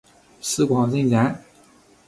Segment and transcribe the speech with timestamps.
[0.41, 1.35] 时光荏苒。